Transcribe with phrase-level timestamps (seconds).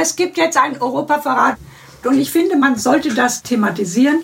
[0.00, 1.56] Es gibt jetzt einen Europaverrat
[2.04, 4.22] und ich finde, man sollte das thematisieren.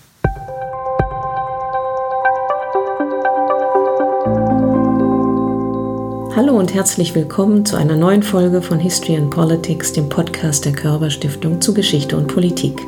[6.37, 10.75] Hallo und herzlich willkommen zu einer neuen Folge von History and Politics, dem Podcast der
[10.75, 12.81] Körber Stiftung zu Geschichte und Politik.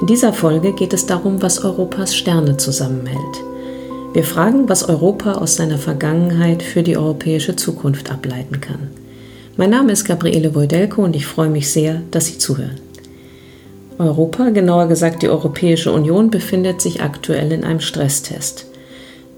[0.00, 3.42] In dieser Folge geht es darum, was Europas Sterne zusammenhält.
[4.12, 9.03] Wir fragen, was Europa aus seiner Vergangenheit für die europäische Zukunft ableiten kann.
[9.56, 12.80] Mein Name ist Gabriele Wojdelko und ich freue mich sehr, dass Sie zuhören.
[13.98, 18.66] Europa, genauer gesagt die Europäische Union, befindet sich aktuell in einem Stresstest.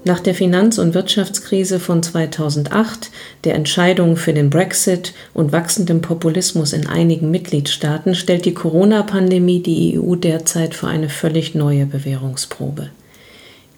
[0.05, 3.11] Nach der Finanz- und Wirtschaftskrise von 2008,
[3.43, 9.99] der Entscheidung für den Brexit und wachsendem Populismus in einigen Mitgliedstaaten stellt die Corona-Pandemie die
[9.99, 12.89] EU derzeit vor eine völlig neue Bewährungsprobe.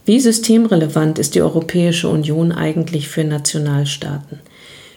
[0.06, 4.40] Wie systemrelevant ist die Europäische Union eigentlich für Nationalstaaten?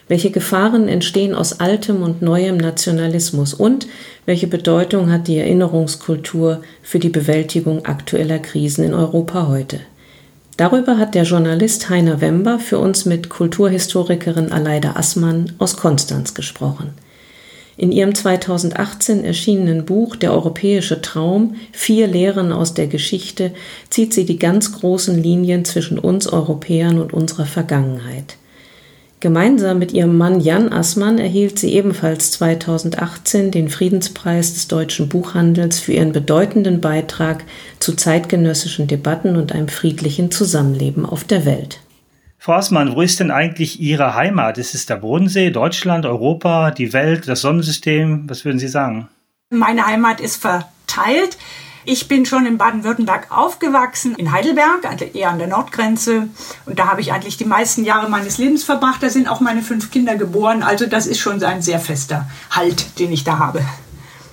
[0.07, 3.87] Welche Gefahren entstehen aus altem und neuem Nationalismus und
[4.25, 9.79] welche Bedeutung hat die Erinnerungskultur für die Bewältigung aktueller Krisen in Europa heute?
[10.57, 16.91] Darüber hat der Journalist Heiner Wember für uns mit Kulturhistorikerin Aleida Assmann aus Konstanz gesprochen.
[17.75, 23.51] In ihrem 2018 erschienenen Buch Der europäische Traum, vier Lehren aus der Geschichte,
[23.89, 28.37] zieht sie die ganz großen Linien zwischen uns Europäern und unserer Vergangenheit.
[29.23, 35.79] Gemeinsam mit ihrem Mann Jan Assmann erhielt sie ebenfalls 2018 den Friedenspreis des deutschen Buchhandels
[35.79, 37.45] für ihren bedeutenden Beitrag
[37.79, 41.79] zu zeitgenössischen Debatten und einem friedlichen Zusammenleben auf der Welt.
[42.37, 44.57] Frau Assmann, wo ist denn eigentlich Ihre Heimat?
[44.57, 48.25] Ist es der Bodensee, Deutschland, Europa, die Welt, das Sonnensystem?
[48.27, 49.07] Was würden Sie sagen?
[49.49, 51.37] Meine Heimat ist verteilt.
[51.85, 56.29] Ich bin schon in Baden-Württemberg aufgewachsen, in Heidelberg, also eher an der Nordgrenze.
[56.65, 59.03] Und da habe ich eigentlich die meisten Jahre meines Lebens verbracht.
[59.03, 60.63] Da sind auch meine fünf Kinder geboren.
[60.63, 63.61] Also das ist schon ein sehr fester Halt, den ich da habe.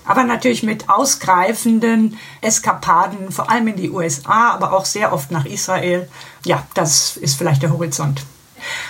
[0.05, 5.45] Aber natürlich mit ausgreifenden Eskapaden, vor allem in die USA, aber auch sehr oft nach
[5.45, 6.09] Israel.
[6.45, 8.22] Ja, das ist vielleicht der Horizont.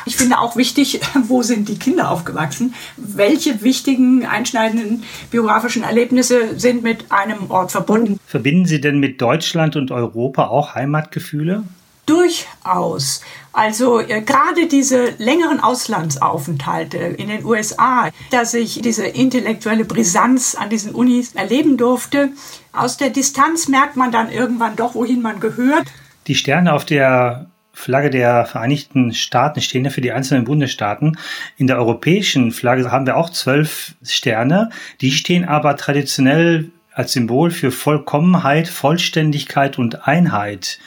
[0.07, 2.75] Ich finde auch wichtig, wo sind die Kinder aufgewachsen?
[2.97, 8.19] Welche wichtigen, einschneidenden biografischen Erlebnisse sind mit einem Ort verbunden?
[8.27, 11.65] Verbinden Sie denn mit Deutschland und Europa auch Heimatgefühle?
[12.07, 13.21] Durchaus.
[13.53, 20.71] Also äh, gerade diese längeren Auslandsaufenthalte in den USA, dass ich diese intellektuelle Brisanz an
[20.71, 22.31] diesen Unis erleben durfte,
[22.73, 25.87] aus der Distanz merkt man dann irgendwann doch, wohin man gehört.
[26.27, 27.50] Die Sterne auf der
[27.81, 31.17] Flagge der Vereinigten Staaten stehen ja für die einzelnen Bundesstaaten.
[31.57, 34.71] In der europäischen Flagge haben wir auch zwölf Sterne.
[35.01, 40.79] Die stehen aber traditionell als Symbol für Vollkommenheit, Vollständigkeit und Einheit.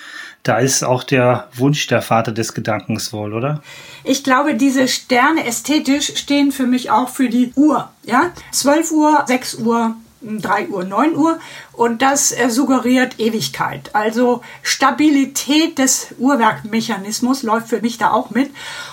[0.43, 3.63] Da ist auch der Wunsch der Vater des Gedankens wohl, oder?
[4.03, 7.89] Ich glaube, diese Sterne ästhetisch stehen für mich auch für die Uhr.
[8.03, 11.39] Ja, 12 Uhr, 6 Uhr, 3 Uhr, 9 Uhr
[11.73, 13.91] und das äh, suggeriert Ewigkeit.
[13.93, 18.51] Also Stabilität des Uhrwerkmechanismus läuft für mich da auch mit.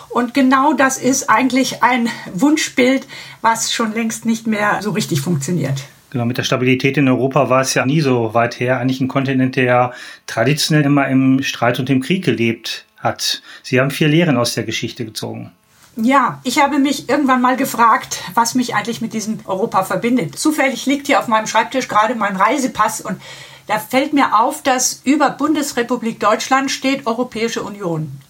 [0.08, 3.06] Und genau das ist eigentlich ein Wunschbild,
[3.42, 5.84] was schon längst nicht mehr so richtig funktioniert.
[6.10, 8.80] Genau, mit der Stabilität in Europa war es ja nie so weit her.
[8.80, 9.92] Eigentlich ein Kontinent, der
[10.26, 13.42] traditionell immer im Streit und im Krieg gelebt hat.
[13.62, 15.52] Sie haben vier Lehren aus der Geschichte gezogen.
[15.96, 20.38] Ja, ich habe mich irgendwann mal gefragt, was mich eigentlich mit diesem Europa verbindet.
[20.38, 23.20] Zufällig liegt hier auf meinem Schreibtisch gerade mein Reisepass und
[23.66, 28.20] da fällt mir auf, dass über Bundesrepublik Deutschland steht Europäische Union.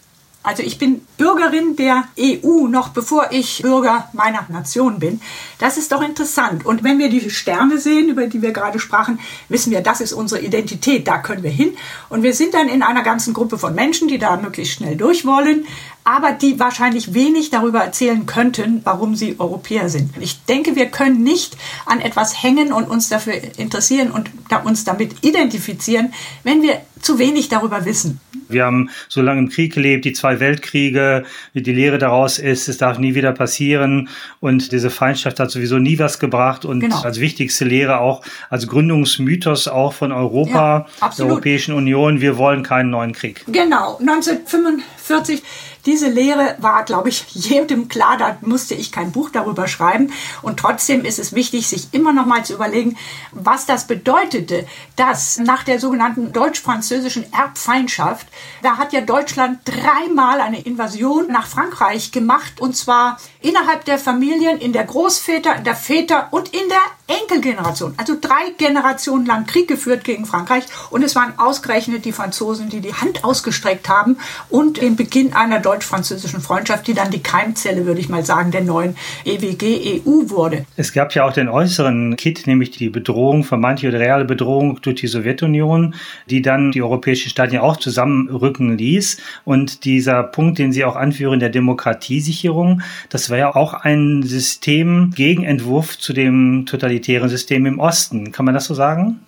[0.43, 5.21] Also ich bin Bürgerin der EU noch bevor ich Bürger meiner Nation bin.
[5.59, 6.65] Das ist doch interessant.
[6.65, 9.21] Und wenn wir die Sterne sehen, über die wir gerade sprachen,
[9.51, 11.77] wissen wir, das ist unsere Identität, da können wir hin.
[12.09, 15.27] Und wir sind dann in einer ganzen Gruppe von Menschen, die da möglichst schnell durch
[15.27, 15.67] wollen,
[16.11, 20.11] aber die wahrscheinlich wenig darüber erzählen könnten, warum sie Europäer sind.
[20.19, 21.57] Ich denke, wir können nicht
[21.87, 24.29] an etwas hängen und uns dafür interessieren und
[24.65, 26.13] uns damit identifizieren,
[26.43, 28.21] wenn wir zu wenig darüber wissen.
[28.49, 32.79] Wir haben so lange im Krieg gelebt, die zwei Weltkriege, die Lehre daraus ist, es
[32.79, 34.09] darf nie wieder passieren
[34.41, 37.01] und diese Feindschaft hat sowieso nie was gebracht und genau.
[37.03, 42.65] als wichtigste Lehre auch, als Gründungsmythos auch von Europa, ja, der Europäischen Union, wir wollen
[42.65, 43.45] keinen neuen Krieg.
[43.47, 45.43] Genau, 1945
[45.87, 50.13] diese Lehre war, glaube ich, jedem klar, da musste ich kein Buch darüber schreiben.
[50.43, 52.97] Und trotzdem ist es wichtig, sich immer noch mal zu überlegen,
[53.33, 54.67] was das bedeutete,
[54.97, 58.27] dass nach der sogenannten deutsch-französischen Erbfeindschaft,
[58.63, 64.59] da hat ja Deutschland dreimal eine Invasion nach Frankreich gemacht, und zwar innerhalb der Familien,
[64.59, 67.95] in der Großväter, in der Väter und in der Enkelgeneration.
[67.97, 70.65] Also drei Generationen lang Krieg geführt gegen Frankreich.
[70.91, 74.19] Und es waren ausgerechnet die Franzosen, die die Hand ausgestreckt haben
[74.49, 78.63] und den Beginn einer deutsch-französischen Freundschaft, die dann die Keimzelle, würde ich mal sagen, der
[78.63, 80.65] neuen EWG-EU wurde.
[80.77, 84.97] Es gab ja auch den äußeren Kit, nämlich die Bedrohung, vermeintliche oder reale Bedrohung durch
[84.97, 85.95] die Sowjetunion,
[86.29, 89.19] die dann die europäischen Staaten ja auch zusammenrücken ließ.
[89.45, 95.13] Und dieser Punkt, den Sie auch anführen, der Demokratiesicherung, das war ja auch ein System,
[95.15, 98.33] Gegenentwurf zu dem totalitären System im Osten.
[98.33, 99.21] Kann man das so sagen?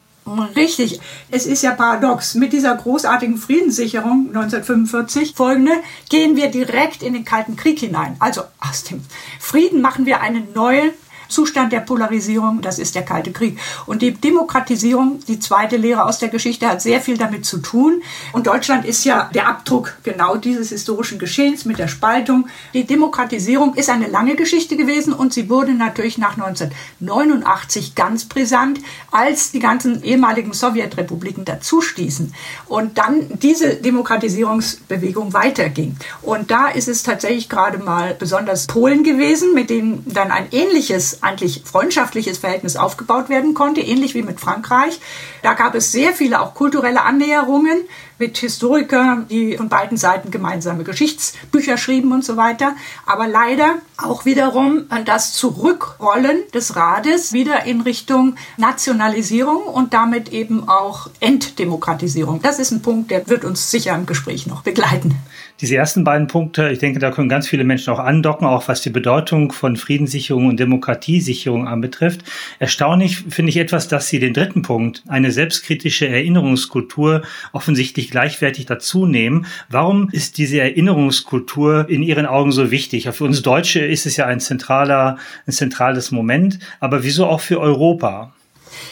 [0.54, 1.00] Richtig.
[1.30, 2.34] Es ist ja paradox.
[2.34, 5.72] Mit dieser großartigen Friedenssicherung 1945 folgende
[6.08, 8.16] gehen wir direkt in den Kalten Krieg hinein.
[8.20, 9.02] Also aus dem
[9.40, 10.92] Frieden machen wir eine neue
[11.32, 13.58] Zustand der Polarisierung, das ist der Kalte Krieg.
[13.87, 18.02] Und die Demokratisierung, die zweite Lehre aus der Geschichte, hat sehr viel damit zu tun.
[18.32, 22.46] Und Deutschland ist ja der Abdruck genau dieses historischen Geschehens mit der Spaltung.
[22.75, 28.81] Die Demokratisierung ist eine lange Geschichte gewesen und sie wurde natürlich nach 1989 ganz brisant,
[29.11, 32.34] als die ganzen ehemaligen Sowjetrepubliken dazustießen
[32.69, 35.96] und dann diese Demokratisierungsbewegung weiterging.
[36.23, 41.21] Und da ist es tatsächlich gerade mal besonders Polen gewesen, mit denen dann ein ähnliches
[41.22, 45.00] eigentlich freundschaftliches Verhältnis aufgebaut werden konnte, ähnlich wie mit Frankreich.
[45.42, 47.78] Da gab es sehr viele auch kulturelle Annäherungen
[48.19, 52.74] mit Historikern, die von beiden Seiten gemeinsame Geschichtsbücher schrieben und so weiter.
[53.06, 60.69] Aber leider auch wiederum das Zurückrollen des Rades wieder in Richtung Nationalisierung und damit eben
[60.69, 62.42] auch Enddemokratisierung.
[62.42, 65.16] Das ist ein Punkt, der wird uns sicher im Gespräch noch begleiten.
[65.62, 68.82] Diese ersten beiden Punkte, ich denke, da können ganz viele Menschen auch andocken, auch was
[68.82, 72.24] die Bedeutung von Friedenssicherung und Demokratiesicherung anbetrifft.
[72.58, 77.22] Erstaunlich finde ich etwas, dass Sie den dritten Punkt, eine selbstkritische Erinnerungskultur,
[77.52, 79.46] offensichtlich gleichwertig dazu nehmen.
[79.68, 83.08] Warum ist diese Erinnerungskultur in Ihren Augen so wichtig?
[83.12, 85.16] Für uns Deutsche ist es ja ein zentraler,
[85.46, 88.32] ein zentrales Moment, aber wieso auch für Europa?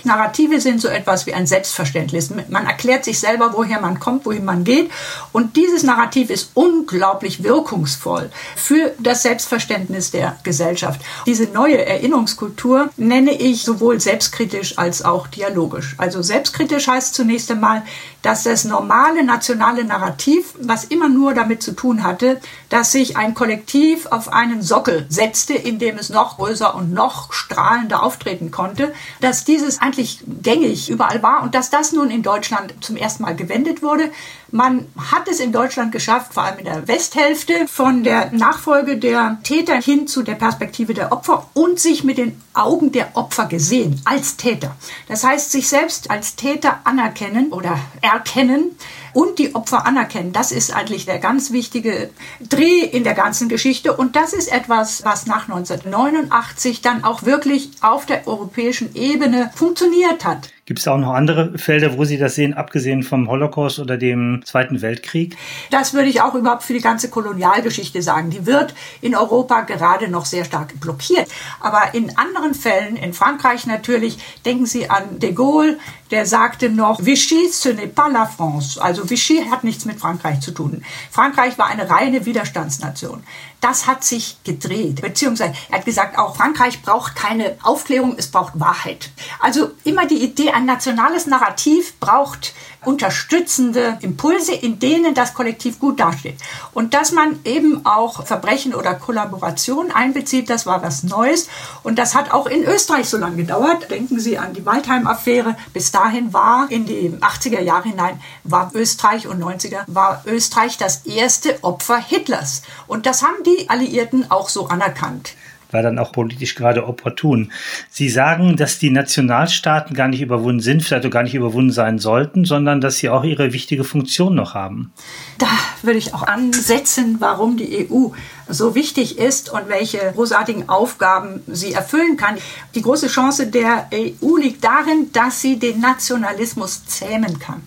[0.04, 2.30] Narrative sind so etwas wie ein Selbstverständnis.
[2.48, 4.90] Man erklärt sich selber, woher man kommt, wohin man geht.
[5.32, 11.00] Und dieses Narrativ ist unglaublich wirkungsvoll für das Selbstverständnis der Gesellschaft.
[11.26, 15.94] Diese neue Erinnerungskultur nenne ich sowohl selbstkritisch als auch dialogisch.
[15.98, 17.82] Also selbstkritisch heißt zunächst einmal,
[18.22, 23.34] dass das normale nationale Narrativ, was immer nur damit zu tun hatte, dass sich ein
[23.34, 28.92] Kollektiv auf einen Sockel setzte, in dem es noch größer und noch strahlender auftreten konnte,
[29.20, 33.34] dass dieses eigentlich gängig überall war und dass das nun in Deutschland zum ersten Mal
[33.34, 34.10] gewendet wurde.
[34.52, 39.38] Man hat es in Deutschland geschafft, vor allem in der Westhälfte, von der Nachfolge der
[39.42, 44.00] Täter hin zu der Perspektive der Opfer und sich mit den Augen der Opfer gesehen
[44.04, 44.76] als Täter.
[45.08, 48.76] Das heißt, sich selbst als Täter anerkennen oder erkennen
[49.12, 50.32] und die Opfer anerkennen.
[50.32, 52.10] Das ist eigentlich der ganz wichtige
[52.40, 53.96] Dreh in der ganzen Geschichte.
[53.96, 60.24] Und das ist etwas, was nach 1989 dann auch wirklich auf der europäischen Ebene funktioniert
[60.24, 60.50] hat.
[60.70, 64.42] Gibt es auch noch andere Felder, wo Sie das sehen, abgesehen vom Holocaust oder dem
[64.44, 65.36] Zweiten Weltkrieg?
[65.72, 68.30] Das würde ich auch überhaupt für die ganze Kolonialgeschichte sagen.
[68.30, 71.26] Die wird in Europa gerade noch sehr stark blockiert.
[71.58, 75.76] Aber in anderen Fällen, in Frankreich natürlich, denken Sie an de Gaulle,
[76.12, 78.80] der sagte noch, Vichy, ce n'est pas la France.
[78.80, 80.84] Also Vichy hat nichts mit Frankreich zu tun.
[81.10, 83.24] Frankreich war eine reine Widerstandsnation.
[83.60, 85.02] Das hat sich gedreht.
[85.02, 89.10] Beziehungsweise er hat gesagt, auch Frankreich braucht keine Aufklärung, es braucht Wahrheit.
[89.38, 92.54] Also immer die Idee, ein nationales Narrativ braucht
[92.84, 96.36] unterstützende Impulse, in denen das Kollektiv gut dasteht.
[96.72, 101.48] Und dass man eben auch Verbrechen oder Kollaboration einbezieht, das war was Neues.
[101.82, 103.90] Und das hat auch in Österreich so lange gedauert.
[103.90, 105.56] Denken Sie an die Waldheim-Affäre.
[105.74, 111.04] Bis dahin war in die 80er Jahre hinein, war Österreich und 90er, war Österreich das
[111.04, 112.62] erste Opfer Hitlers.
[112.86, 115.34] Und das haben die Alliierten auch so anerkannt
[115.72, 117.52] war dann auch politisch gerade opportun.
[117.88, 121.98] Sie sagen, dass die Nationalstaaten gar nicht überwunden sind, vielleicht auch gar nicht überwunden sein
[121.98, 124.92] sollten, sondern dass sie auch ihre wichtige Funktion noch haben.
[125.38, 125.46] Da
[125.82, 128.08] würde ich auch ansetzen, warum die EU
[128.50, 132.36] so wichtig ist und welche großartigen Aufgaben sie erfüllen kann.
[132.74, 137.62] Die große Chance der EU liegt darin, dass sie den Nationalismus zähmen kann.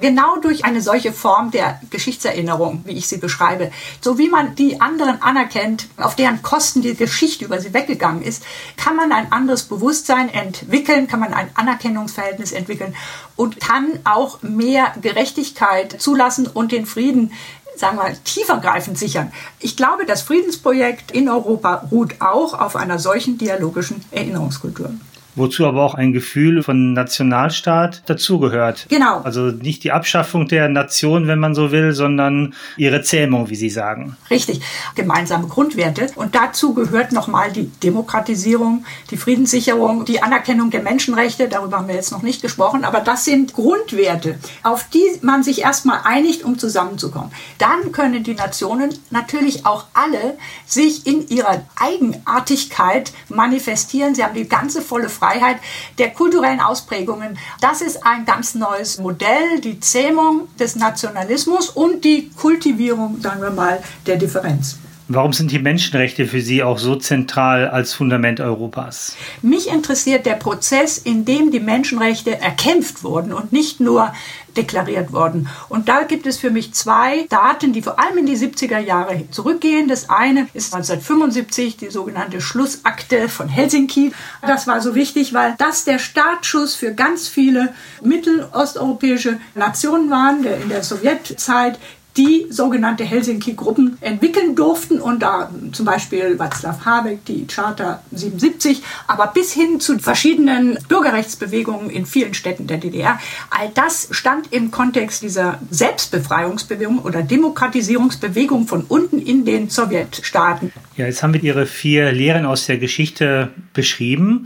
[0.00, 3.70] Genau durch eine solche Form der Geschichtserinnerung, wie ich sie beschreibe,
[4.00, 8.42] so wie man die anderen anerkennt, auf deren Kosten die Geschichte über sie weggegangen ist,
[8.76, 12.94] kann man ein anderes Bewusstsein entwickeln, kann man ein Anerkennungsverhältnis entwickeln
[13.36, 17.32] und kann auch mehr Gerechtigkeit zulassen und den Frieden
[17.76, 19.32] sagen wir, tiefergreifend sichern.
[19.60, 24.90] Ich glaube, das Friedensprojekt in Europa ruht auch auf einer solchen dialogischen Erinnerungskultur.
[25.34, 28.86] Wozu aber auch ein Gefühl von Nationalstaat dazugehört.
[28.88, 29.20] Genau.
[29.20, 33.70] Also nicht die Abschaffung der Nation, wenn man so will, sondern ihre Zähmung, wie Sie
[33.70, 34.16] sagen.
[34.30, 34.60] Richtig.
[34.94, 36.08] Gemeinsame Grundwerte.
[36.16, 41.48] Und dazu gehört nochmal die Demokratisierung, die Friedenssicherung, die Anerkennung der Menschenrechte.
[41.48, 42.84] Darüber haben wir jetzt noch nicht gesprochen.
[42.84, 47.30] Aber das sind Grundwerte, auf die man sich erstmal einigt, um zusammenzukommen.
[47.58, 50.36] Dann können die Nationen natürlich auch alle
[50.66, 54.14] sich in ihrer Eigenartigkeit manifestieren.
[54.14, 55.21] Sie haben die ganze volle Freiheit
[55.98, 57.38] der kulturellen Ausprägungen.
[57.60, 63.50] Das ist ein ganz neues Modell, die Zähmung des Nationalismus und die Kultivierung, sagen wir
[63.50, 64.78] mal, der Differenz.
[65.14, 69.14] Warum sind die Menschenrechte für Sie auch so zentral als Fundament Europas?
[69.42, 74.14] Mich interessiert der Prozess, in dem die Menschenrechte erkämpft wurden und nicht nur
[74.56, 75.48] deklariert worden.
[75.68, 79.30] Und da gibt es für mich zwei Daten, die vor allem in die 70er Jahre
[79.30, 79.88] zurückgehen.
[79.88, 84.12] Das eine ist 1975 die sogenannte Schlussakte von Helsinki.
[84.42, 90.68] Das war so wichtig, weil das der Startschuss für ganz viele mittelosteuropäische Nationen waren, in
[90.68, 91.78] der Sowjetzeit
[92.16, 99.28] die sogenannte Helsinki-Gruppen entwickeln durften und da zum Beispiel Václav Habeck, die Charta 77, aber
[99.28, 103.18] bis hin zu verschiedenen Bürgerrechtsbewegungen in vielen Städten der DDR.
[103.50, 110.72] All das stand im Kontext dieser Selbstbefreiungsbewegung oder Demokratisierungsbewegung von unten in den Sowjetstaaten.
[110.96, 114.44] Ja, jetzt haben wir Ihre vier Lehren aus der Geschichte beschrieben.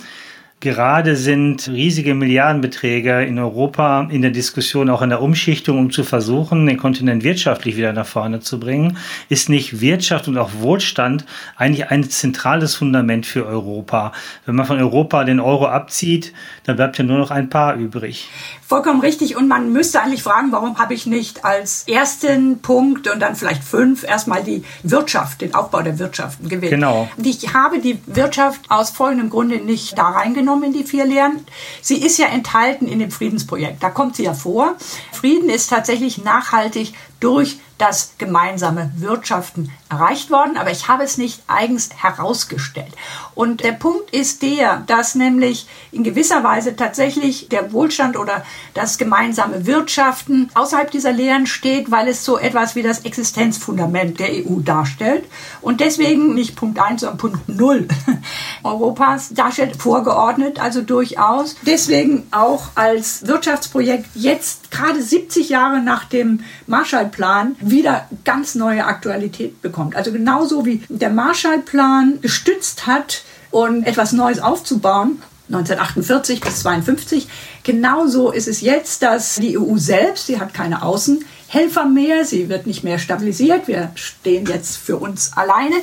[0.60, 6.02] Gerade sind riesige Milliardenbeträge in Europa in der Diskussion, auch in der Umschichtung, um zu
[6.02, 8.96] versuchen, den Kontinent wirtschaftlich wieder nach vorne zu bringen.
[9.28, 14.12] Ist nicht Wirtschaft und auch Wohlstand eigentlich ein zentrales Fundament für Europa?
[14.46, 16.32] Wenn man von Europa den Euro abzieht,
[16.64, 18.26] dann bleibt ja nur noch ein paar übrig.
[18.66, 19.36] Vollkommen richtig.
[19.36, 23.62] Und man müsste eigentlich fragen, warum habe ich nicht als ersten Punkt und dann vielleicht
[23.62, 26.72] fünf erstmal die Wirtschaft, den Aufbau der Wirtschaft gewählt.
[26.72, 27.08] Genau.
[27.22, 31.44] Ich habe die Wirtschaft aus folgendem Grunde nicht da reingenommen in die vier Lehren.
[31.82, 33.82] Sie ist ja enthalten in dem Friedensprojekt.
[33.82, 34.76] Da kommt sie ja vor.
[35.12, 41.42] Frieden ist tatsächlich nachhaltig durch das gemeinsame Wirtschaften erreicht worden, aber ich habe es nicht
[41.46, 42.92] eigens herausgestellt.
[43.34, 48.96] Und der Punkt ist der, dass nämlich in gewisser Weise tatsächlich der Wohlstand oder das
[48.96, 54.60] gemeinsame Wirtschaften außerhalb dieser Lehren steht, weil es so etwas wie das Existenzfundament der EU
[54.60, 55.24] darstellt
[55.60, 57.88] und deswegen nicht Punkt 1, sondern Punkt 0
[58.62, 61.56] Europas darstellt, vorgeordnet, also durchaus.
[61.62, 69.62] Deswegen auch als Wirtschaftsprojekt jetzt gerade 70 Jahre nach dem Marshallplan wieder ganz neue Aktualität
[69.62, 69.96] bekommt.
[69.96, 73.22] Also genauso wie der Marshallplan gestützt hat,
[73.56, 77.28] und etwas Neues aufzubauen, 1948 bis 52.
[77.62, 82.66] Genauso ist es jetzt, dass die EU selbst, sie hat keine Außenhelfer mehr, sie wird
[82.66, 85.76] nicht mehr stabilisiert, wir stehen jetzt für uns alleine,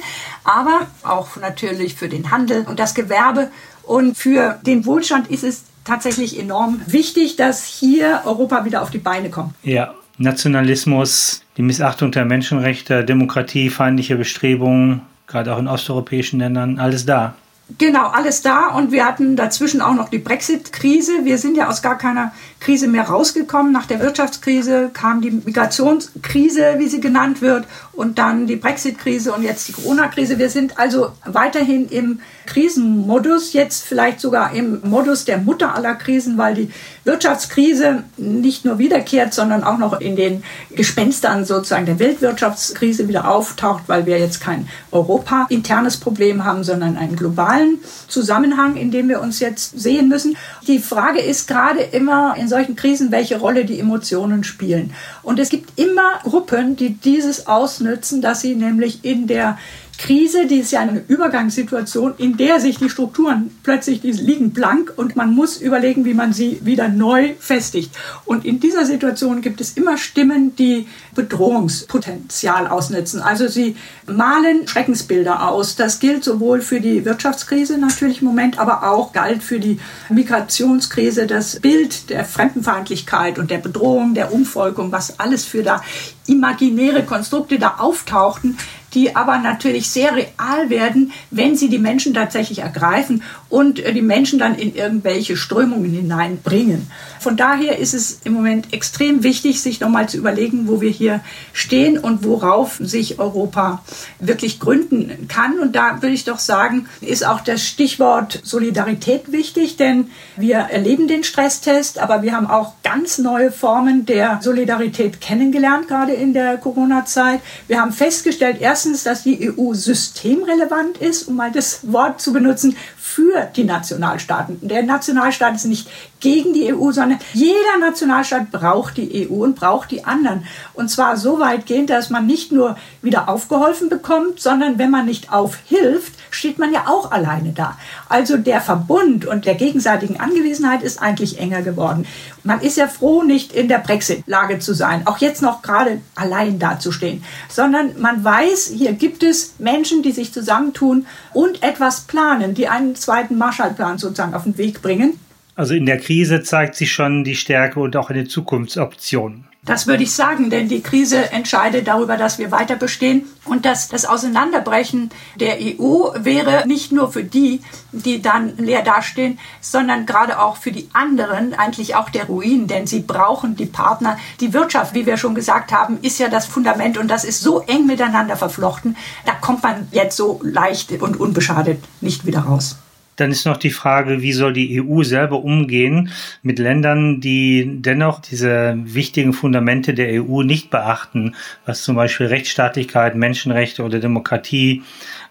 [0.43, 3.49] aber auch natürlich für den Handel und das Gewerbe
[3.83, 8.97] und für den Wohlstand ist es tatsächlich enorm wichtig, dass hier Europa wieder auf die
[8.97, 9.53] Beine kommt.
[9.63, 17.05] Ja, Nationalismus, die Missachtung der Menschenrechte, Demokratie, feindliche Bestrebungen, gerade auch in osteuropäischen Ländern, alles
[17.05, 17.35] da.
[17.77, 18.67] Genau, alles da.
[18.67, 21.23] Und wir hatten dazwischen auch noch die Brexit-Krise.
[21.23, 23.71] Wir sind ja aus gar keiner Krise mehr rausgekommen.
[23.71, 29.43] Nach der Wirtschaftskrise kam die Migrationskrise, wie sie genannt wird, und dann die Brexit-Krise und
[29.43, 30.39] jetzt die Corona-Krise.
[30.39, 36.37] Wir sind also weiterhin im Krisenmodus, jetzt vielleicht sogar im Modus der Mutter aller Krisen,
[36.37, 36.71] weil die
[37.03, 43.83] Wirtschaftskrise nicht nur wiederkehrt, sondern auch noch in den Gespenstern sozusagen der Weltwirtschaftskrise wieder auftaucht,
[43.87, 47.15] weil wir jetzt kein Europa-internes Problem haben, sondern einen
[47.53, 50.37] globalen Zusammenhang, in dem wir uns jetzt sehen müssen.
[50.67, 54.93] Die Frage ist gerade immer in solchen Krisen, welche Rolle die Emotionen spielen.
[55.21, 59.57] Und es gibt immer Gruppen, die dieses ausnützen, dass sie nämlich in der
[59.97, 64.91] Krise, die ist ja eine Übergangssituation, in der sich die Strukturen plötzlich die liegen blank
[64.95, 67.95] und man muss überlegen, wie man sie wieder neu festigt.
[68.25, 73.21] Und in dieser Situation gibt es immer Stimmen, die Bedrohungspotenzial ausnutzen.
[73.21, 73.75] Also sie
[74.07, 75.75] malen Schreckensbilder aus.
[75.75, 81.27] Das gilt sowohl für die Wirtschaftskrise natürlich im Moment, aber auch galt für die Migrationskrise,
[81.27, 85.81] das Bild der Fremdenfeindlichkeit und der Bedrohung, der Umvolkung, was alles für da
[86.25, 88.57] imaginäre Konstrukte da auftauchten,
[88.93, 93.23] die aber natürlich sehr real werden, wenn sie die Menschen tatsächlich ergreifen
[93.53, 96.87] und äh, die Menschen dann in irgendwelche Strömungen hineinbringen.
[97.19, 101.21] Von daher ist es im Moment extrem wichtig, sich nochmal zu überlegen, wo wir hier
[101.53, 103.83] stehen und worauf sich Europa
[104.19, 105.59] wirklich gründen kann.
[105.59, 111.07] Und da würde ich doch sagen, ist auch das Stichwort Solidarität wichtig, denn wir erleben
[111.07, 116.57] den Stresstest, aber wir haben auch ganz neue Formen der Solidarität kennengelernt, gerade in der
[116.57, 117.39] Corona-Zeit.
[117.67, 122.75] Wir haben festgestellt, erstens, dass die EU systemrelevant ist, um mal das Wort zu benutzen,
[123.13, 124.57] für die Nationalstaaten.
[124.61, 125.87] Der Nationalstaat ist nicht
[126.19, 130.45] gegen die EU, sondern jeder Nationalstaat braucht die EU und braucht die anderen.
[130.73, 135.31] Und zwar so weitgehend, dass man nicht nur wieder aufgeholfen bekommt, sondern wenn man nicht
[135.31, 137.77] aufhilft, steht man ja auch alleine da.
[138.09, 142.07] Also der Verbund und der gegenseitigen Angewiesenheit ist eigentlich enger geworden.
[142.43, 146.59] Man ist ja froh, nicht in der Brexit-Lage zu sein, auch jetzt noch gerade allein
[146.59, 152.67] dazustehen, sondern man weiß, hier gibt es Menschen, die sich zusammentun und etwas planen, die
[152.67, 155.19] einen zweiten Marshallplan sozusagen auf den Weg bringen.
[155.55, 159.45] Also in der Krise zeigt sich schon die Stärke und auch eine Zukunftsoption.
[159.65, 163.87] Das würde ich sagen, denn die Krise entscheidet darüber, dass wir weiter bestehen und dass
[163.87, 167.61] das Auseinanderbrechen der EU wäre nicht nur für die,
[167.93, 172.87] die dann leer dastehen, sondern gerade auch für die anderen eigentlich auch der Ruin, denn
[172.87, 174.17] sie brauchen die Partner.
[174.41, 177.61] Die Wirtschaft, wie wir schon gesagt haben, ist ja das Fundament und das ist so
[177.61, 182.82] eng miteinander verflochten, da kommt man jetzt so leicht und unbeschadet nicht wieder raus.
[183.15, 186.09] Dann ist noch die Frage, wie soll die EU selber umgehen
[186.41, 193.15] mit Ländern, die dennoch diese wichtigen Fundamente der EU nicht beachten, was zum Beispiel Rechtsstaatlichkeit,
[193.15, 194.83] Menschenrechte oder Demokratie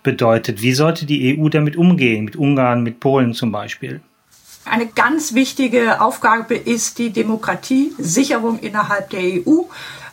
[0.02, 0.62] bedeutet.
[0.62, 4.00] Wie sollte die EU damit umgehen, mit Ungarn, mit Polen zum Beispiel?
[4.64, 9.62] Eine ganz wichtige Aufgabe ist die Demokratiesicherung innerhalb der EU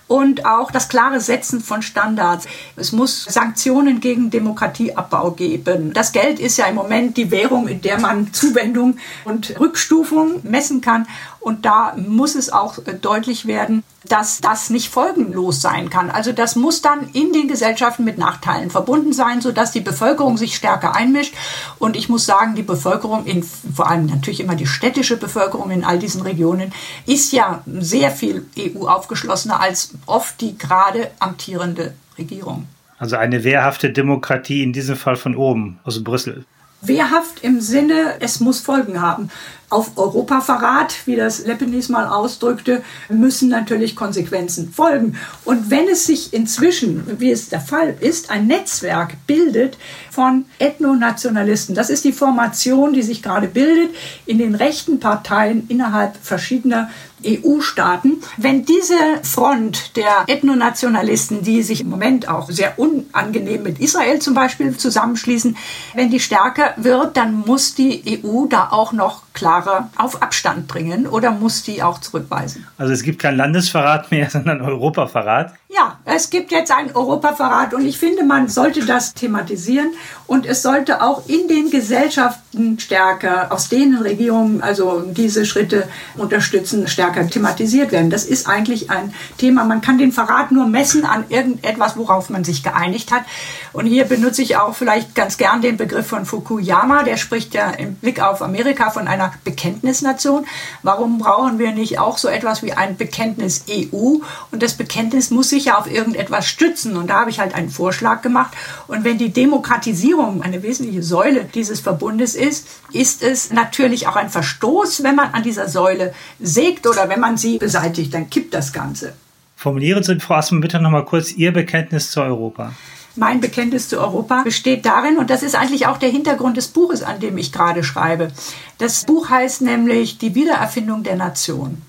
[0.10, 2.48] und auch das klare Setzen von Standards.
[2.76, 5.94] Es muss Sanktionen gegen Demokratieabbau geben.
[5.94, 10.82] Das Geld ist ja im Moment die Währung, in der man Zuwendung und Rückstufung messen
[10.82, 11.08] kann.
[11.40, 16.10] Und da muss es auch deutlich werden, dass das nicht folgenlos sein kann.
[16.10, 20.56] Also das muss dann in den Gesellschaften mit Nachteilen verbunden sein, sodass die Bevölkerung sich
[20.56, 21.34] stärker einmischt.
[21.78, 25.84] Und ich muss sagen, die Bevölkerung, in, vor allem natürlich immer die städtische Bevölkerung in
[25.84, 26.74] all diesen Regionen,
[27.06, 32.68] ist ja sehr viel EU aufgeschlossener als oft die gerade amtierende Regierung.
[32.98, 36.46] Also eine wehrhafte Demokratie in diesem Fall von oben aus Brüssel.
[36.82, 39.30] Wehrhaft im Sinne, es muss Folgen haben
[39.70, 45.18] auf Europaverrat, wie das Leppenis mal ausdrückte, müssen natürlich Konsequenzen folgen.
[45.46, 49.78] Und wenn es sich inzwischen, wie es der Fall ist, ein Netzwerk bildet
[50.10, 53.96] von Ethnonationalisten, das ist die Formation, die sich gerade bildet
[54.26, 56.90] in den rechten Parteien innerhalb verschiedener
[57.26, 58.22] EU-Staaten.
[58.38, 64.34] Wenn diese Front der Ethnonationalisten, die sich im Moment auch sehr unangenehm mit Israel zum
[64.34, 65.58] Beispiel zusammenschließen,
[65.94, 71.08] wenn die stärker wird, dann muss die EU da auch noch klarer auf Abstand bringen
[71.08, 72.68] oder muss die auch zurückweisen?
[72.78, 75.54] Also es gibt kein Landesverrat mehr, sondern Europaverrat.
[75.70, 79.94] Ja, es gibt jetzt einen Europaverrat und ich finde, man sollte das thematisieren
[80.26, 86.88] und es sollte auch in den Gesellschaften stärker, aus denen Regierungen also diese Schritte unterstützen,
[86.88, 88.10] stärker thematisiert werden.
[88.10, 89.64] Das ist eigentlich ein Thema.
[89.64, 93.24] Man kann den Verrat nur messen an irgendetwas, worauf man sich geeinigt hat.
[93.72, 97.04] Und hier benutze ich auch vielleicht ganz gern den Begriff von Fukuyama.
[97.04, 100.46] Der spricht ja im Blick auf Amerika von einer Bekenntnisnation.
[100.84, 104.18] Warum brauchen wir nicht auch so etwas wie ein Bekenntnis EU?
[104.52, 106.98] Und das Bekenntnis muss sich ja auf irgendetwas stützen.
[106.98, 108.54] Und da habe ich halt einen Vorschlag gemacht.
[108.88, 114.30] Und wenn die Demokratisierung eine wesentliche Säule dieses Verbundes ist, ist es natürlich auch ein
[114.30, 118.74] Verstoß, wenn man an dieser Säule sägt oder wenn man sie beseitigt, dann kippt das
[118.74, 119.14] Ganze.
[119.56, 122.74] Formulieren Sie, Frau Assmann, bitte noch mal kurz Ihr Bekenntnis zu Europa.
[123.16, 127.04] Mein Bekenntnis zu Europa besteht darin, und das ist eigentlich auch der Hintergrund des Buches,
[127.04, 128.32] an dem ich gerade schreibe.
[128.78, 131.82] Das Buch heißt nämlich Die Wiedererfindung der Nation.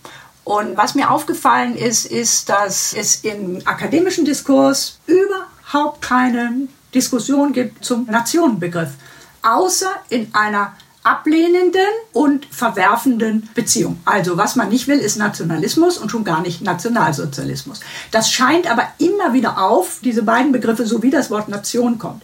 [0.45, 7.85] Und was mir aufgefallen ist, ist, dass es im akademischen Diskurs überhaupt keine Diskussion gibt
[7.85, 8.91] zum Nationenbegriff,
[9.43, 11.81] außer in einer ablehnenden
[12.13, 13.99] und verwerfenden Beziehung.
[14.05, 17.81] Also was man nicht will, ist Nationalismus und schon gar nicht Nationalsozialismus.
[18.11, 22.23] Das scheint aber immer wieder auf, diese beiden Begriffe, so wie das Wort Nation kommt.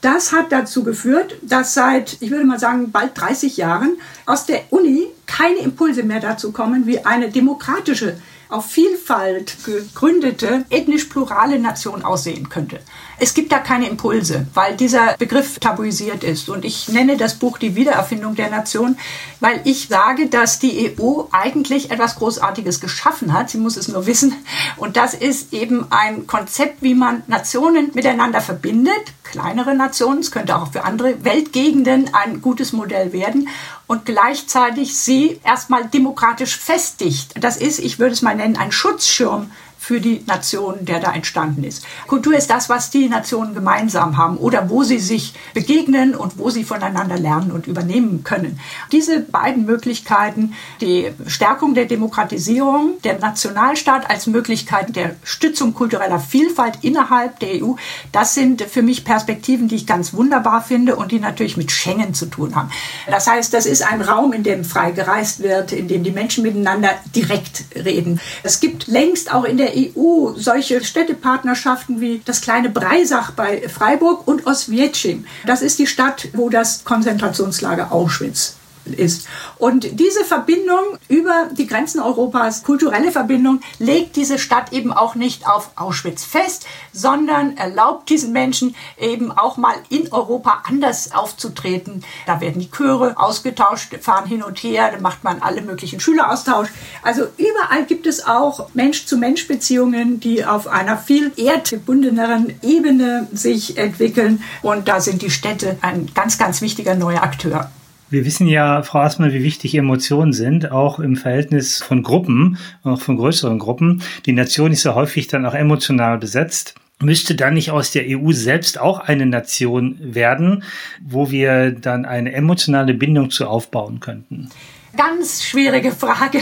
[0.00, 4.62] Das hat dazu geführt, dass seit, ich würde mal sagen, bald 30 Jahren aus der
[4.70, 12.04] Uni keine Impulse mehr dazu kommen, wie eine demokratische auf Vielfalt gegründete, ethnisch plurale Nation
[12.04, 12.80] aussehen könnte.
[13.18, 16.48] Es gibt da keine Impulse, weil dieser Begriff tabuisiert ist.
[16.48, 18.96] Und ich nenne das Buch die Wiedererfindung der Nation,
[19.40, 23.50] weil ich sage, dass die EU eigentlich etwas Großartiges geschaffen hat.
[23.50, 24.34] Sie muss es nur wissen.
[24.76, 28.94] Und das ist eben ein Konzept, wie man Nationen miteinander verbindet.
[29.22, 33.48] Kleinere Nationen, es könnte auch für andere Weltgegenden ein gutes Modell werden
[33.86, 37.34] und gleichzeitig sie erstmal demokratisch festigt.
[37.38, 39.50] Das ist, ich würde es mal nennen, ein Schutzschirm
[39.84, 41.84] für die Nation, der da entstanden ist.
[42.06, 46.48] Kultur ist das, was die Nationen gemeinsam haben oder wo sie sich begegnen und wo
[46.48, 48.58] sie voneinander lernen und übernehmen können.
[48.92, 56.78] Diese beiden Möglichkeiten, die Stärkung der Demokratisierung, der Nationalstaat als Möglichkeit der Stützung kultureller Vielfalt
[56.80, 57.74] innerhalb der EU,
[58.10, 62.14] das sind für mich Perspektiven, die ich ganz wunderbar finde und die natürlich mit Schengen
[62.14, 62.70] zu tun haben.
[63.06, 66.42] Das heißt, das ist ein Raum, in dem frei gereist wird, in dem die Menschen
[66.42, 68.18] miteinander direkt reden.
[68.42, 74.26] Es gibt längst auch in der EU solche Städtepartnerschaften wie das kleine Breisach bei Freiburg
[74.26, 75.26] und Oswiecim.
[75.46, 79.26] Das ist die Stadt, wo das Konzentrationslager Auschwitz ist.
[79.58, 85.46] Und diese Verbindung über die Grenzen Europas, kulturelle Verbindung, legt diese Stadt eben auch nicht
[85.46, 92.04] auf Auschwitz fest, sondern erlaubt diesen Menschen eben auch mal in Europa anders aufzutreten.
[92.26, 96.68] Da werden die Chöre ausgetauscht, fahren hin und her, da macht man alle möglichen Schüleraustausch.
[97.02, 104.42] Also überall gibt es auch Mensch-zu-Mensch-Beziehungen, die auf einer viel erdgebundeneren Ebene sich entwickeln.
[104.62, 107.70] Und da sind die Städte ein ganz, ganz wichtiger neuer Akteur.
[108.14, 113.00] Wir wissen ja, Frau Asmann, wie wichtig Emotionen sind, auch im Verhältnis von Gruppen, auch
[113.00, 114.04] von größeren Gruppen.
[114.24, 116.76] Die Nation ist ja häufig dann auch emotional besetzt.
[117.02, 120.62] Müsste dann nicht aus der EU selbst auch eine Nation werden,
[121.04, 124.48] wo wir dann eine emotionale Bindung zu aufbauen könnten?
[124.96, 126.38] Ganz schwierige Frage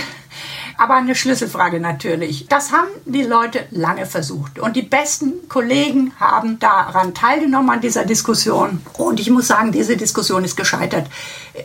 [0.76, 2.46] aber eine Schlüsselfrage natürlich.
[2.48, 4.58] Das haben die Leute lange versucht.
[4.58, 8.80] Und die besten Kollegen haben daran teilgenommen an dieser Diskussion.
[8.94, 11.06] Und ich muss sagen, diese Diskussion ist gescheitert.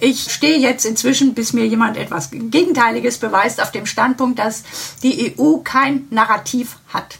[0.02, 4.64] Ich stehe jetzt inzwischen, bis mir jemand etwas Gegenteiliges beweist, auf dem Standpunkt, dass
[5.04, 7.18] die EU kein Narrativ hat.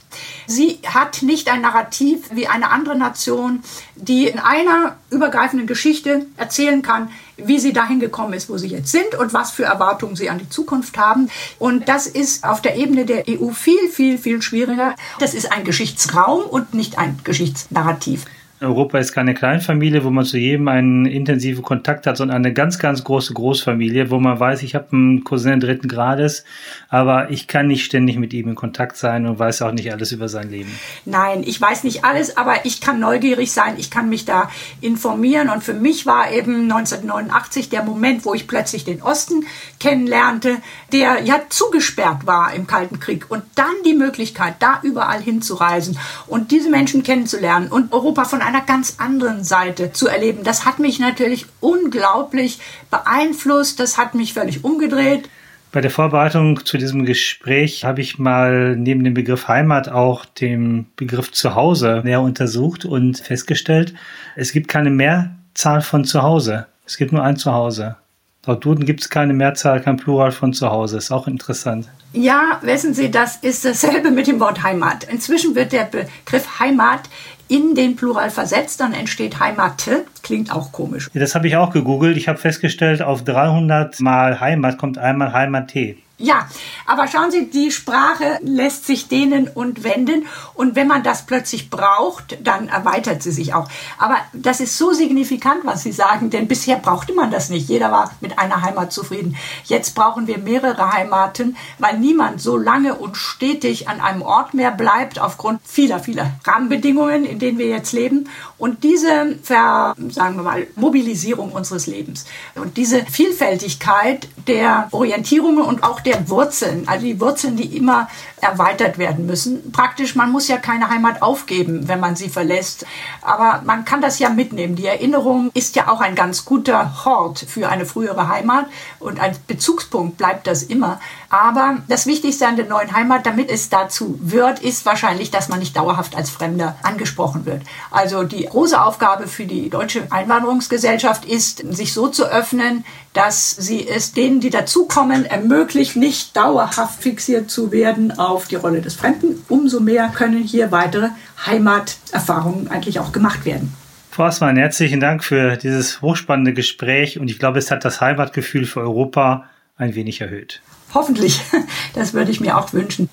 [0.48, 3.64] Sie hat nicht ein Narrativ wie eine andere Nation,
[3.96, 8.92] die in einer übergreifenden Geschichte erzählen kann, wie sie dahin gekommen ist, wo sie jetzt
[8.92, 11.30] sind und was für Erwartungen sie an die Zukunft haben.
[11.60, 14.96] Und das ist auf der Ebene der EU viel, viel, viel schwieriger.
[15.20, 18.26] Das ist ein Geschichtsraum und nicht ein Geschichtsnarrativ.
[18.60, 22.80] Europa ist keine Kleinfamilie, wo man zu jedem einen intensiven Kontakt hat, sondern eine ganz,
[22.80, 26.44] ganz große Großfamilie, wo man weiß, ich habe einen Cousin dritten Grades,
[26.90, 30.12] aber ich kann nicht ständig mit ihm in Kontakt sein und weiß auch nicht alles
[30.12, 30.72] über sein Leben.
[31.06, 34.50] Nein, ich weiß nicht alles, aber ich kann neugierig sein, ich kann mich da
[34.82, 39.46] informieren und für mich war eben 1989 der Moment, wo ich plötzlich den Osten
[39.80, 40.58] kennenlernte,
[40.92, 46.50] der ja zugesperrt war im Kalten Krieg und dann die Möglichkeit, da überall hinzureisen und
[46.50, 50.44] diese Menschen kennenzulernen und Europa von einer ganz anderen Seite zu erleben.
[50.44, 55.30] Das hat mich natürlich unglaublich beeinflusst, das hat mich völlig umgedreht.
[55.74, 60.88] Bei der Vorbereitung zu diesem Gespräch habe ich mal neben dem Begriff Heimat auch den
[60.96, 63.94] Begriff Zuhause näher untersucht und festgestellt,
[64.38, 66.68] es gibt keine Mehrzahl von Zuhause.
[66.86, 67.98] Es gibt nur ein Zuhause.
[68.46, 70.98] Laut Duden gibt es keine Mehrzahl, kein Plural von Zuhause.
[70.98, 71.90] Ist auch interessant.
[72.14, 75.04] Ja, wissen Sie, das ist dasselbe mit dem Wort Heimat.
[75.04, 77.02] Inzwischen wird der Begriff Heimat
[77.48, 80.06] in den Plural versetzt, dann entsteht Heimate.
[80.24, 81.10] Klingt auch komisch.
[81.14, 82.18] Das habe ich auch gegoogelt.
[82.18, 85.98] Ich habe festgestellt, auf 300 mal Heimat kommt einmal Heimat-T.
[86.20, 86.50] Ja,
[86.88, 91.70] aber schauen Sie, die Sprache lässt sich dehnen und wenden und wenn man das plötzlich
[91.70, 93.70] braucht, dann erweitert sie sich auch.
[94.00, 97.70] Aber das ist so signifikant, was Sie sagen, denn bisher brauchte man das nicht.
[97.70, 99.36] Jeder war mit einer Heimat zufrieden.
[99.66, 104.72] Jetzt brauchen wir mehrere Heimaten, weil niemand so lange und stetig an einem Ort mehr
[104.72, 108.28] bleibt aufgrund vieler, vieler Rahmenbedingungen, in denen wir jetzt leben.
[108.58, 115.84] Und diese, Ver, sagen wir mal, Mobilisierung unseres Lebens und diese Vielfältigkeit der Orientierungen und
[115.84, 118.10] auch der Wurzeln, also die Wurzeln, die immer
[118.42, 119.72] erweitert werden müssen.
[119.72, 122.86] Praktisch, man muss ja keine Heimat aufgeben, wenn man sie verlässt.
[123.22, 124.76] Aber man kann das ja mitnehmen.
[124.76, 128.66] Die Erinnerung ist ja auch ein ganz guter Hort für eine frühere Heimat
[129.00, 131.00] und ein Bezugspunkt bleibt das immer.
[131.30, 135.60] Aber das Wichtigste an der neuen Heimat, damit es dazu wird, ist wahrscheinlich, dass man
[135.60, 137.64] nicht dauerhaft als Fremder angesprochen wird.
[137.92, 143.88] Also die große Aufgabe für die deutsche Einwanderungsgesellschaft ist, sich so zu öffnen, dass sie
[143.88, 149.44] es denen, die dazukommen, ermöglicht, nicht dauerhaft fixiert zu werden auf die Rolle des Fremden.
[149.50, 151.10] Umso mehr können hier weitere
[151.46, 153.74] Heimaterfahrungen eigentlich auch gemacht werden.
[154.12, 158.66] Frau Assmann, herzlichen Dank für dieses hochspannende Gespräch und ich glaube, es hat das Heimatgefühl
[158.66, 160.62] für Europa ein wenig erhöht.
[160.94, 161.42] Hoffentlich,
[161.94, 163.10] das würde ich mir auch wünschen.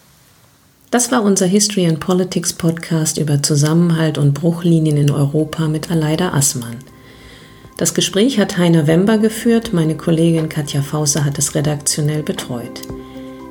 [0.90, 6.32] Das war unser History and Politics Podcast über Zusammenhalt und Bruchlinien in Europa mit Aleida
[6.32, 6.76] Assmann.
[7.76, 12.82] Das Gespräch hat Heiner Wember geführt, meine Kollegin Katja Fauser hat es redaktionell betreut.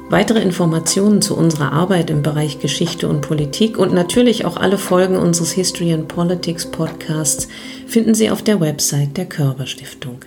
[0.10, 5.18] Weitere Informationen zu unserer Arbeit im Bereich Geschichte und Politik und natürlich auch alle Folgen
[5.18, 7.50] unseres History and Politics Podcasts
[7.88, 10.20] finden Sie auf der Website der Körber Stiftung.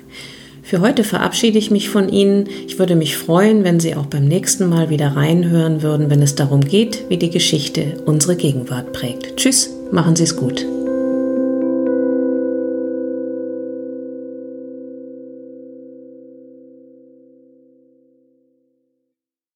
[0.66, 2.48] Für heute verabschiede ich mich von Ihnen.
[2.66, 6.34] Ich würde mich freuen, wenn Sie auch beim nächsten Mal wieder reinhören würden, wenn es
[6.34, 9.36] darum geht, wie die Geschichte unsere Gegenwart prägt.
[9.36, 10.66] Tschüss, machen Sie es gut.